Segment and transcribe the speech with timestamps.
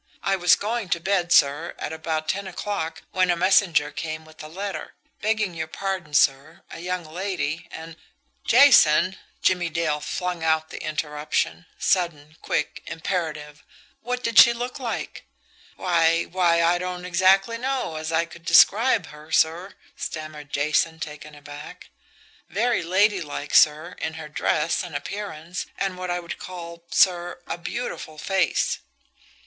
[0.23, 4.41] "I was going to bed, sir, at about ten o'clock, when a messenger came with
[4.43, 4.95] a letter.
[5.21, 7.95] Begging your pardon, sir, a young lady, and"
[8.53, 13.61] "Jason" Jimmie Dale flung out the interruption, sudden, quick, imperative
[14.01, 15.27] "what did she look like?"
[15.75, 21.35] "Why why, I don't exactly know as I could describe her, sir," stammered Jason, taken
[21.35, 21.89] aback.
[22.49, 27.59] "Very ladylike, sir, in her dress and appearance, and what I would call, sir, a
[27.59, 28.79] beautiful face."